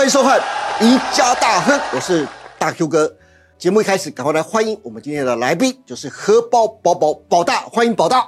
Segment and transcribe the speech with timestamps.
[0.00, 0.40] 欢迎收看
[0.80, 2.26] 《宜家大亨》，我是
[2.58, 3.14] 大 Q 哥。
[3.58, 8.26] 节目一开始，赶快来欢迎我们今天的来宾，就是荷包宝宝宝大，欢迎宝大。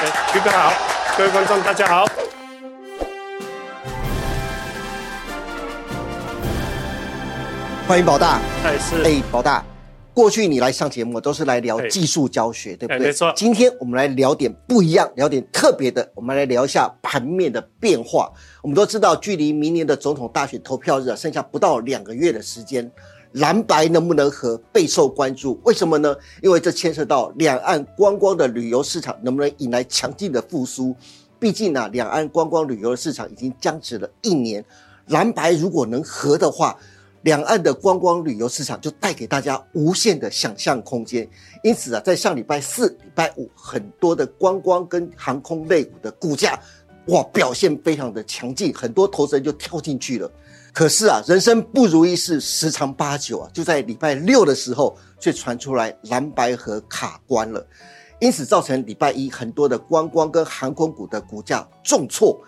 [0.00, 0.72] 哎，Q 哥好，
[1.16, 2.04] 各位观众大家好。
[7.86, 8.40] 欢迎宝大。
[8.64, 9.00] 哎是。
[9.04, 9.64] 哎，宝大。
[10.14, 13.08] 过去你来上节目都是来聊技术教学，对不对？
[13.08, 13.32] 没错。
[13.34, 16.08] 今天我们来聊点不一样，聊点特别的。
[16.14, 18.32] 我们来聊一下盘面的变化。
[18.62, 22.88] 我们都知道，距离明年的总统大选投票日啊，剩下不到两个月的时间，
[23.32, 25.60] 蓝白能不能和备受关注。
[25.64, 26.14] 为什么呢？
[26.40, 30.94] 因为这牵涉到两岸观光的旅游市场能不能引来强劲的复苏。
[31.40, 34.64] 毕竟呢，两岸观光旅游的市场已经僵持了一年，
[35.08, 36.78] 蓝白如果能和的话。
[37.24, 41.28] 两岸的观光旅游市场就带给大家无限的想象空间，
[41.62, 46.58] 因此啊，在上礼拜四、礼拜五，很多的观光跟航空类股的股价，
[47.06, 50.30] 哇，表现非常的强劲，很多投资人就跳进去了。
[50.74, 57.66] 可是啊，人生不如意事十常八九啊，就在礼拜六的时候，却传出来蓝白河卡关了，
[58.20, 62.38] 因此造成礼拜一很多的观光跟航空股的股价重挫，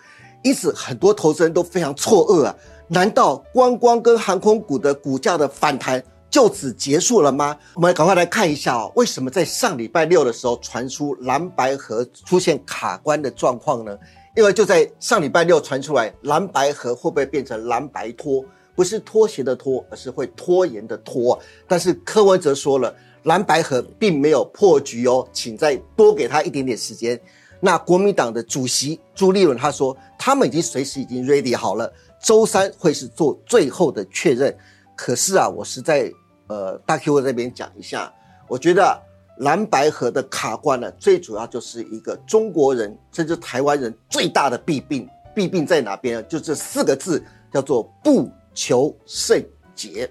[0.43, 2.55] 因此很多投资人都非常错愕啊。
[2.87, 7.57] 难道观光跟航空股的股价的反弹就此结束了吗？
[7.75, 13.97] 我们赶快来看一下哦，为什么在上礼拜六的时候传出蓝白河出现卡关的状况呢？
[14.35, 18.43] 因为就在上礼拜六传出来，蓝白河会不会变成蓝白拖？
[18.75, 21.37] 不是拖鞋的拖，而是会拖延的拖。
[21.67, 27.19] 但是柯文哲说了，蓝白河并没有破局哦，请再多给他一点点时间。
[27.59, 31.91] 那国民党的主席朱立伦他说，他们已经随时已经 ready 好了。
[32.21, 34.55] 周三会是做最后的确认，
[34.95, 36.11] 可是啊，我是在
[36.47, 38.11] 呃大 Q 这边讲一下，
[38.47, 38.99] 我觉得
[39.39, 46.23] 蓝白河的卡关呢，最主要就是一个中国人甚至台湾人最大的弊病，弊病在哪边呢？
[46.23, 47.23] 就这四个字，
[47.53, 49.45] 叫做不求甚
[49.75, 50.09] 解。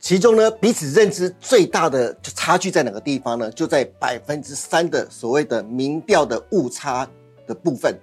[0.00, 3.50] 其中呢，彼此认知最大的差距在哪个地方呢？
[3.52, 7.08] 就在百分之三的所谓的民调的误差
[7.46, 7.94] 的部分。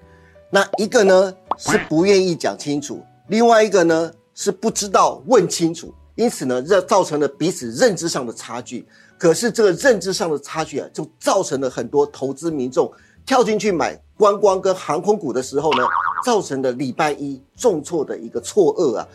[0.49, 3.03] 那一个呢是不愿意讲清楚。
[3.27, 8.87] 另外一个呢是不知道问清楚，因此呢，这造成了彼此认知上的差距。
[9.17, 12.91] 可是这个认知上的差距啊，就造成了很多投资民众
[13.25, 15.83] 跳进去买观光跟航空股的时候呢，
[16.23, 19.07] 造成的礼拜一重挫的一个错愕啊。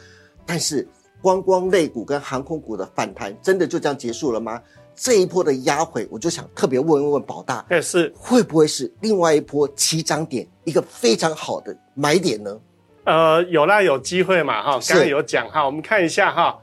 [0.45, 0.87] 但是
[1.21, 4.61] 观光类股跟航空股的反弹真的就这样结束了吗？
[4.95, 12.61] 这一波的压回，我就想特别问一问宝大，但，是会不会是另外一波起涨点，一个非常好的买点呢？
[13.05, 16.57] 呃，有啦，有机会嘛，哈，刚刚有讲哈，我们看一下哈，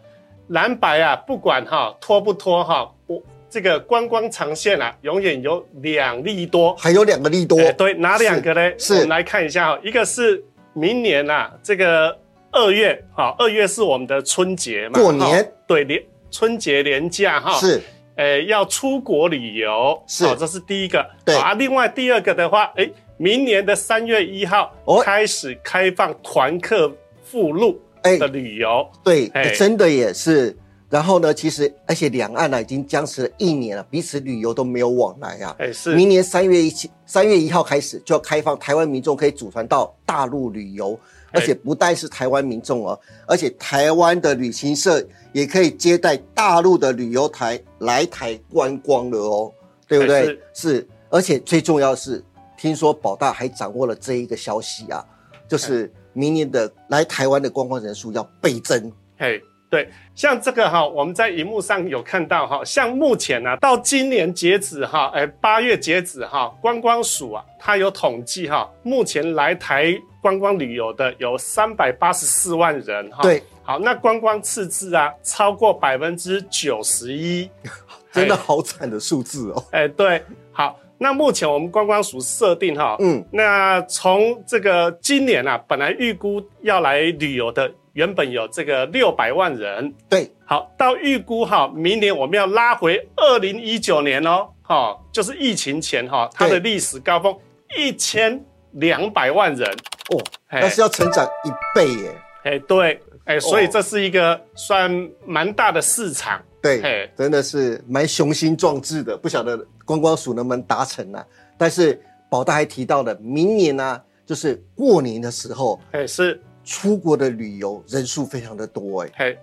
[0.47, 8.71] 蓝白啊，不管哈拖不拖哈，我这个观光长线啊，永远有两利多，还有两个利多，对，哪两个呢？
[8.77, 10.41] 是，我们来看一下哈，一个是
[10.73, 12.17] 明年啊，这个
[12.51, 16.01] 二月，哈，二月是我们的春节嘛，过年，对，年
[16.31, 17.81] 春节年假哈，是，
[18.19, 22.89] 呃，要出国旅游，是，这是第一个，对啊，另外第二个的话，哎。
[23.21, 26.89] 明年的三月一号开始开放团客
[27.21, 30.57] 赴陆的旅游，对，真的也是。
[30.89, 35.53] 然后呢，其实而且两岸呢已经僵持了一年了，彼此旅游都没有往来啊。
[35.59, 35.95] 哎，是。
[35.95, 36.73] 明年三月一
[37.05, 40.97] 三月一号开始就要开放，台湾民众可以组团到大陆旅游，
[41.31, 49.53] 而且不但是台湾民众哦，而且台湾的旅行社也可以接待大陆的旅游台来台观光了哦，
[49.87, 50.39] 对不对？
[50.53, 52.23] 是，而且最重要是。
[52.61, 55.01] 听说宝大还掌握了这一个消息啊，
[55.47, 58.91] 就是明年的来台湾的观光人数要倍增。
[59.17, 73.21] 嘿，对，像这个哈，我们在荧幕上有看到哈，像目前呢，到今年截止哈，哎，八月截止哈，观光署啊，它有统计哈，目前来台观光旅游的有三百八十四万人哈。
[73.21, 77.49] 对，好，那观光赤字啊，超过百分之九十一，
[78.11, 79.63] 真的好惨的数字哦。
[79.71, 80.79] 哎，对，好。
[81.01, 97.35] 那目前我们观光署设定哈，嗯，那从这个今年啊，本来预估要来旅游的原本有这个六百万人，对，好到预估哈，明年我们要拉回二零一九年哦，哈，就是疫情前哈，它的历史高峰
[97.77, 98.43] 一千
[98.73, 99.69] 两百万人。
[100.11, 106.41] 哦，那是要成长一倍耶，哎，对，哎，所以这是一个算蛮大的市场。
[106.61, 111.23] 对，真的是蛮雄心壮志的，不晓得观光署能不能达成呢？
[111.57, 119.37] 但是宝大还提到了，明年呢，就是过年的时候，哎，是出国的旅游人数非常的多，哎，嘿，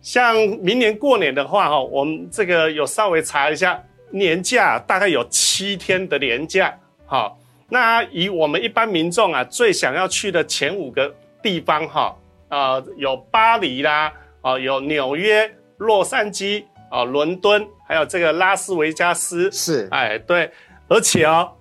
[0.00, 3.78] 像明年过年的话，哈，我们这个有稍微查一下，
[4.10, 6.74] 年假大概有七天的年假，
[7.04, 7.30] 哈，
[7.68, 12.16] 那以我们一般民众啊，最想要去的前五个地方，哈，
[12.48, 14.10] 呃有巴黎啦，
[14.40, 20.50] 哦有纽约、洛杉矶、哦伦敦，还有这个拉斯维加斯，是，哎对，
[20.88, 21.52] 而且哦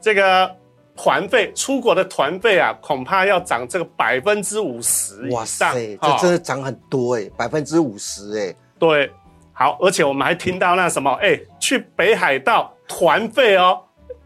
[0.00, 0.54] 这个
[1.00, 9.08] 团费出国的团费啊，恐怕要涨这个百分之五十以哇上，这真的涨很多哎，百分之五十哎，对，
[9.52, 13.80] 好，而且我们还听到那什么，哎，去北海道团费哦，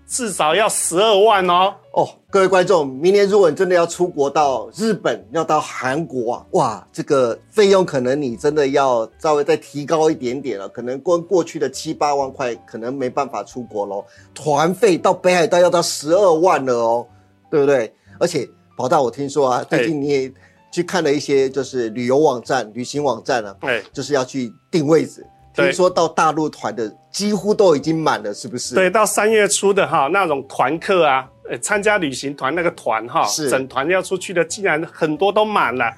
[0.06, 1.74] 至少要十二万哦。
[1.92, 14.04] 哦，各位观众，明年如果你真的要出国到日本，要到韩国啊，哇，这个费用可能你真的要稍微再提高一点点了，可能过过去的七八万块，可能没办法出国喽。
[14.34, 17.06] 团费到北海道要到十二万了哦，
[17.50, 17.92] 对不对？
[18.18, 20.32] 而且宝大，我听说啊，最近你也
[20.72, 25.26] 去看了一些就是旅游网站、旅行网站啊，对，就是要去订位置。
[25.54, 28.74] 对听说到大陆团的几乎都已经满了，是不是？
[28.74, 35.92] 对，到三月初的哈那种团客啊，呃，参加旅行团那个团哈，是整团要出去的，竟然很多都满了。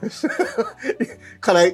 [1.41, 1.73] 看来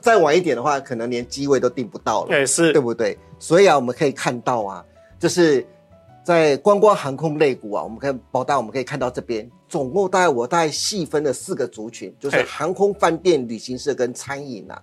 [0.00, 2.28] 再晚一点的话，可能连机位都订不到了。
[2.28, 3.18] 对，是对，不对？
[3.38, 4.84] 所以啊，我们可以看到啊，
[5.18, 5.66] 就是
[6.22, 14.80] 在观光航空类股啊，我们看宝大，我们可以看到这边总共大概我大概细分了四个族群，就是航空、饭店、旅行社跟餐饮啊。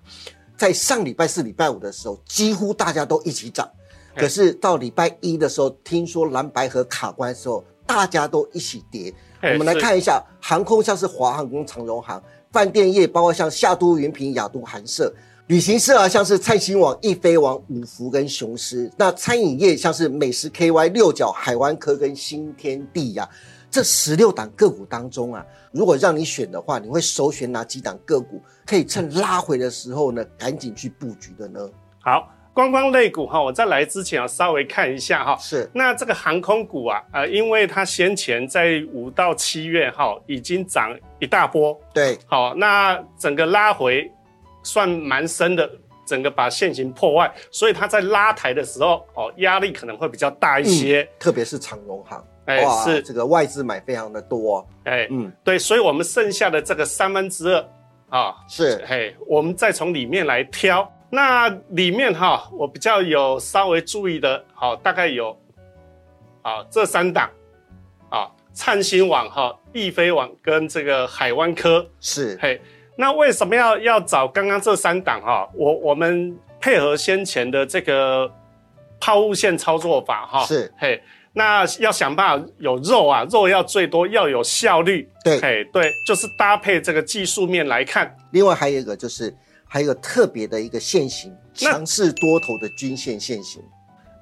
[0.58, 3.70] 在上礼拜四、礼拜五的时候，几乎大家都一起涨，
[4.16, 9.14] 可是到礼拜一的时候，听说蓝白河卡关的时候，大家都一起跌。
[9.42, 12.20] 我们来看一下航空，像是华航跟长荣航；
[12.52, 15.14] 饭店业包括像夏都、云平、亚都、韩舍；
[15.48, 23.30] 旅行社啊，像是灿星网、易飞网、五福跟雄狮；那餐饮业像是美食 KY、六角、海湾科跟新天地呀、
[23.76, 28.42] 这十六档个股当中啊，如果让你选的话，你会首选哪几档个股？
[28.66, 31.70] 可以趁拉回的时候呢，赶紧去布局的呢？
[32.00, 35.36] 好，观光类股哈，我在来之前啊，稍微看一下哈。
[35.42, 44.10] 是那这个航空股啊，呃，因为它先前在五到七月哈已经涨一大波，对，好，那整个拉回
[44.64, 45.70] 算蛮深的，
[46.08, 51.06] 整个把线型破坏，所以它在拉抬的时候，哦，压力可能会比较大一些。
[51.20, 57.70] 特别是长荣航，哎、是，这个外资买非常的多，哎、嗯，对，所以我们剩下的这个三分之二
[58.10, 58.84] 啊，是。
[58.88, 60.92] 嘿，我们再从里面来挑。
[61.10, 65.38] 那里面哈，我比较有稍微注意的，好，大概有
[66.42, 67.30] 啊这三档。
[68.10, 72.62] 啊，灿星网哈、易飞网跟这个海湾科，是，嘿，
[72.96, 75.50] 那为什么要要找刚刚这三档哈？
[75.54, 78.32] 我我们配合先前的这个
[79.02, 81.02] 抛物线操作法哈，是，嘿，
[81.38, 85.38] 那要想办法有肉啊，肉要最多，要有效率，对。
[85.42, 89.36] 哎，对，就是搭配这个技术面来看，另外还有一个就是
[89.68, 93.62] 还有特别的一个线型，那强势多头的均线线型，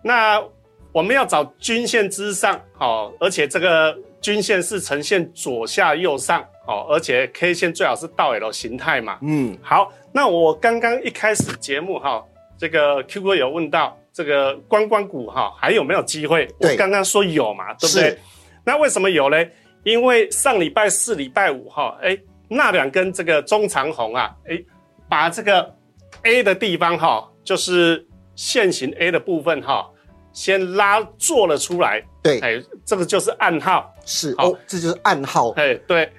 [0.03, 0.43] 那
[0.91, 12.23] 我们要找均线之上，好、而且这个均线是呈现左下右上，好、而且 K 线最好是倒 L 形态嘛，嗯，好，那我刚刚一开始节目哈，
[12.57, 16.47] 这个 Q 哥有问到这个观光股哈还有没有机会？
[16.59, 18.17] 我对刚刚说有嘛，对不对？
[18.63, 19.51] 那为什么有嘞？
[19.83, 22.17] 因为上礼拜四、礼拜五哈，哎，
[22.47, 24.63] 那两根这个中长红啊，哎，
[25.09, 25.75] 把这个
[26.21, 29.89] A 的地方哈，就是线型 A 的部分哈，
[30.31, 33.81] 先拉做了出来，对，哎，这个就是暗号。
[33.81, 36.09] 好是哦，这就是暗号，哎，对，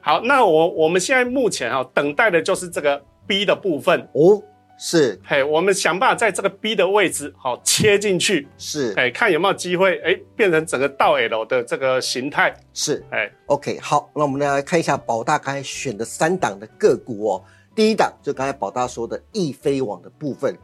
[0.00, 4.00] 好，那我我们现在目前哈、等待的就是这个 B 的部分。
[4.12, 4.42] 哦，
[4.86, 5.18] 是。
[5.24, 8.92] 嘿，我们想办法在这个 B 的位置好、切进去，是。
[8.98, 13.02] 哎，看有没有机会哎变成整个倒 L 的这个形态，是。
[13.10, 17.42] 哎，，OK，好，那我们来看一下宝大刚才选的三档的个股哦。
[17.74, 20.54] 第一档就刚才宝大说的易飞网的部分，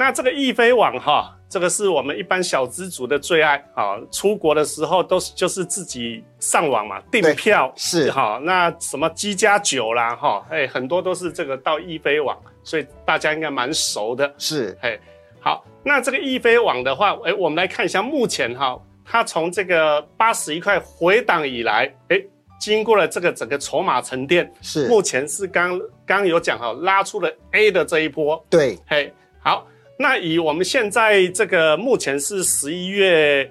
[0.00, 4.00] 那这个易飞网哈，这个是我们一般小资族的最爱啊。
[4.10, 8.40] 出国的时候都是就是自己上网嘛订票是哈。
[8.42, 14.32] 那什么机加酒啦哈，哎，很多都是这个到易飞网，所以大家应该蛮熟的。
[14.38, 14.98] 是嘿，
[15.38, 22.18] 好，那这个易飞网的话，哎，我们来看一下目前哈，它从这个八十一块回档以来，哎，
[22.58, 29.66] 经过了这个整个筹码沉淀，是，目前是刚刚有讲哈，拉出了 A 的这一波，对，嘿，好，
[30.10, 33.48] 那以我们现在这个目前是十一月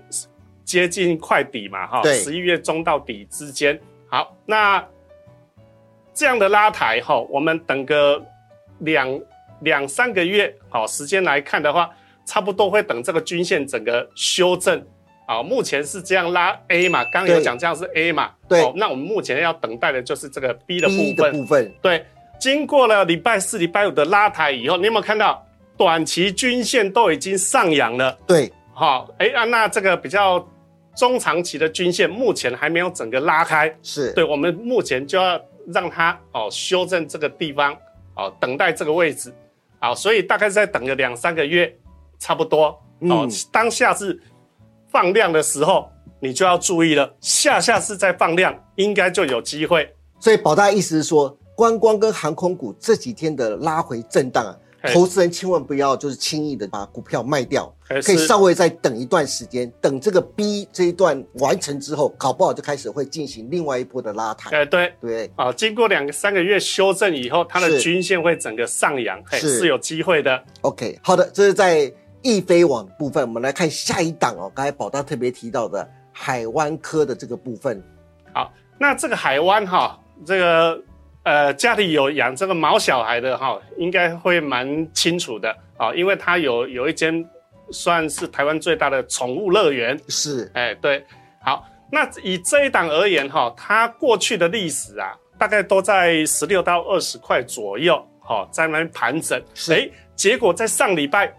[0.65, 2.15] 接近快底嘛，哈，对。
[2.15, 4.85] 十一月中到底之间，好，那
[6.13, 8.21] 这样的拉抬哈，我们等个
[8.79, 9.21] 两
[9.61, 11.89] 两三个月好时间来看的话，
[12.25, 14.85] 差不多会等这个均线整个修正。
[15.27, 18.61] 啊，目前是这样拉 A 嘛，刚刚有讲这样是 A 嘛，对。
[18.61, 21.73] 哦那我们目前要等待的就是这个 B 的部分，部分。
[21.81, 22.05] 对，
[22.37, 25.45] 经过了礼拜四、礼拜五的拉抬以后，你有没有看到
[25.79, 28.11] 短期均线都已经上扬了？
[28.27, 30.45] 对，好、哎啊，那这个比较
[30.93, 37.73] 中长期的均线目前还没有整个拉开，是，对我们目前就要让它哦修正这个地方
[38.17, 39.33] 哦，等待这个位置，
[39.79, 41.73] 好，所以大概再等个两三个月，
[42.19, 43.25] 差不多哦。
[43.49, 44.21] 当下是
[44.89, 49.89] 放量的时候，你就要注意了，下下次再放量，应该就有机会。
[50.19, 54.53] 所以宝大意思是说，观光跟航空股这几天的拉回震荡啊。
[54.93, 64.49] 投资人千万不要就是轻易的把股票卖掉，可以稍微再等一段时间，等这个 B 这一段完成之后，搞不好就开始会进行另外一波的拉抬。
[64.51, 70.41] 哎，对对，啊，经过两个三个月修正以后，它的均线会整个上扬，是有机会的。
[70.61, 74.49] OK，好的，这是在易飞网部分，我们来看下一档哦。
[74.55, 77.83] 刚才宝大特别提到的海湾科的这个部分。
[78.33, 80.81] 好，那这个海湾哈，这个。
[81.23, 87.23] 呃，家里有养这个毛小孩的哈，应该会蛮清楚的啊，因为它有有一间
[87.71, 89.99] 算是台湾最大的宠物乐园。
[90.07, 91.05] 是，哎，对，
[91.43, 99.39] 好，那以这一档而言哈，它过去的历史啊，大概都在十六到二十块左右，哈，在那边盘整。
[99.69, 101.31] 哎，结果在上礼拜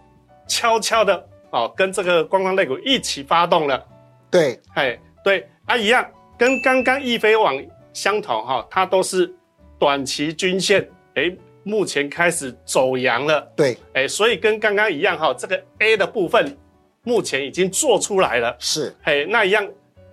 [0.47, 3.83] 悄悄的哦，跟这个观光类股一起发动了。
[4.29, 6.07] 对，哎，对，啊，一样，
[6.37, 7.61] 跟刚刚易飞网
[7.93, 9.35] 相同哈，它都是。
[9.81, 13.41] 短期均线，哎，目前开始走阳了。
[13.55, 16.55] 对，哎，所以跟刚刚一样哈，这个 A 的部分
[17.03, 18.55] 目前已经做出来了。
[18.59, 19.67] 是，嘿，那一样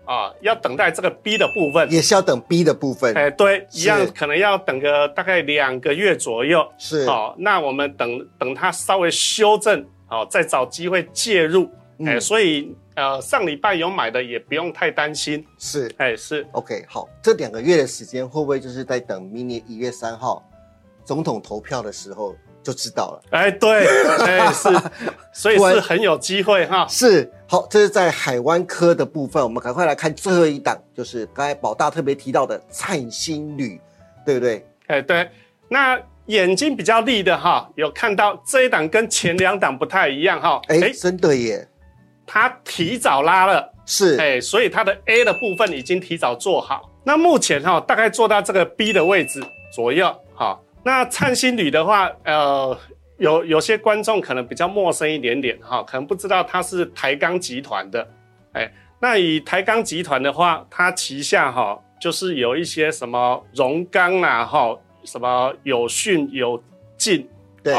[0.06, 3.14] 啊，要等待这个 B 的部分，也是要等 B 的部分。
[3.14, 6.66] 哎，对，一样可能要等个大概两个月左右。
[6.78, 11.68] 是，好，那我们等等它稍微修正，好，再找机会介入。
[12.06, 12.74] 哎，所以。
[12.98, 20.44] 呃，上礼拜有买的也不用太担心，是，哎，是，OK，好，这两个月的时间会不会就是在等明年一月三号
[21.04, 23.22] 总统投票的时候就知道了？
[23.30, 23.86] 哎，对，
[24.18, 24.68] 哎是，
[25.32, 26.88] 所以是很有机会哈。
[26.88, 33.80] 是，好，这是在海湾科的部分，我们赶快来看最后一档，就是刚才宝大特别提到的灿星旅，
[34.26, 34.66] 对不对？
[34.88, 35.30] 哎，对，
[35.68, 40.60] 那眼睛比较利的哈，有看到这一档跟前两档不太一样哈？
[40.66, 41.64] 哎，真的耶。
[42.28, 46.92] 它提早拉了，是，哎，所以它的 A 的部分已经提早做好。
[47.02, 49.42] 那目前哈，大概做到这个 B 的位置
[49.74, 50.60] 左右，哈。
[50.84, 52.78] 那灿星旅的话，呃，
[53.16, 58.06] 有有些观众可能比较陌生一点点，哈，可能不知道它是台钢集团的，
[58.52, 58.70] 哎，
[59.00, 66.62] 那以台钢集团的话，它旗下哈，就是有一些什么荣钢啊，哈，什么有讯有
[66.98, 67.26] 进，
[67.62, 67.74] 对，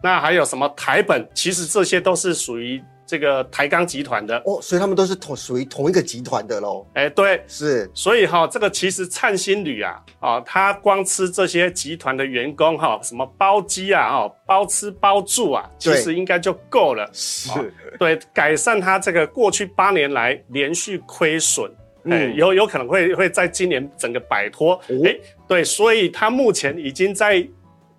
[0.00, 2.80] 那还有什么台本，其实这些都是属于。
[3.08, 6.86] 这个台钢集团的哦，所以他们都是同属于同一个集团的喽。
[6.92, 17.08] 哎，对，是，所以哈，这个其实灿星旅啊，啊，他光吃这些集团的员工哈，什么包机啊，哦，包吃包住啊，其实应该就够了。
[17.14, 17.50] 是，
[17.98, 21.72] 对，改善他这个过去八年来连续亏损，
[22.04, 24.78] 哎，有有可能会会在今年整个摆脱。
[25.02, 25.16] 哎，
[25.48, 27.42] 对，所以他目前已经在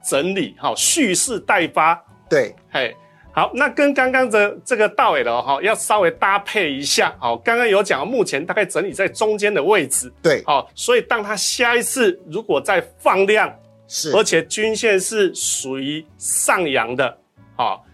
[0.08, 2.00] 整理，哈，蓄势待发。
[2.30, 2.96] 对，嘿。
[3.32, 7.16] 好，那跟刚刚的这个道理的哈，要稍微搭配一下。
[7.20, 10.12] 好，刚刚有讲，目前大概整理在中间的位置。
[10.22, 13.54] 对，好，所以当它下一次如果再放量，
[13.88, 17.18] 是，而且均线是属于上扬的，
[17.56, 17.86] 好，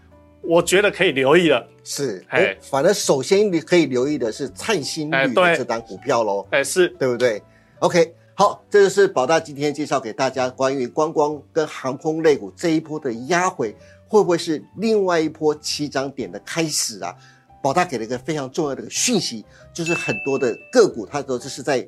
[0.42, 1.64] 我觉得可以留意了。
[1.84, 6.44] 是，哎，反正首先你可以留意的是灿星绿这档股票喽。
[6.50, 7.40] 哎，是对不对
[7.80, 13.76] ？OK，好，这就是宝大今天介绍给大家关于观光跟航空类股这一波的压回。
[14.08, 17.14] 会不会是另外一波起涨点的开始啊？
[17.62, 21.86] 宝大给了一个非常重要的讯息，就是很多的个股它都是在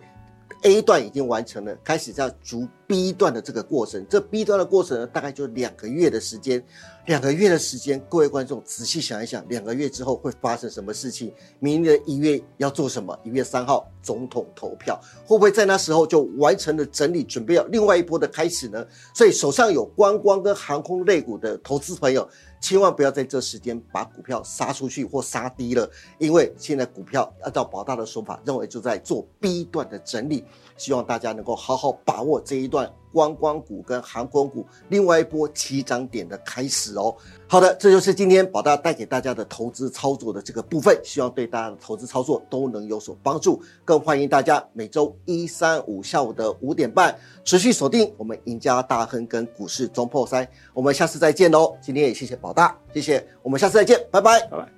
[0.64, 4.04] A 段已经完成了，开始在逐 B 段的这个过程。
[4.09, 6.64] 这 B 段的过程呢，大概就两个月的时间。
[7.07, 11.33] 两个月的时间，各位观众仔细想一想，两个月之后会发生什么事情？
[11.59, 13.18] 明年的一月要做什么？
[13.25, 18.87] 一月三号总统投票，会不会在那时候就完成了整理，准备要另外一波的开始呢？
[19.14, 22.28] 所以手上有观光跟航空类股的投资朋友，
[22.61, 30.45] 千万不要在这时间把股票杀出去或杀低了，因为现在股票按照宝大的说法，认为就在做 B 段的整理，
[30.76, 32.77] 希望大家能够好好把握这一段。
[33.11, 37.14] 观光股跟航空股另外一波起涨点的开始哦。
[37.47, 43.62] 好的，这就是今天宝大带给大家的投资操作的这个部分，希望对大家的投资操作都能有所帮助。
[43.85, 50.47] 更欢迎大家每周一、三、五下午的五点半持续锁定我们赢家大亨跟股市中破三。
[50.75, 51.76] 我们下次再见喽！
[51.80, 54.77] 今天也谢谢宝大，谢谢，我们下次再见，拜拜，拜拜。